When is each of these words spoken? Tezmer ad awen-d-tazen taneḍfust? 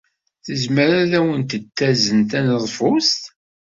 Tezmer 0.45 0.91
ad 1.01 1.11
awen-d-tazen 1.19 2.19
taneḍfust? 2.29 3.21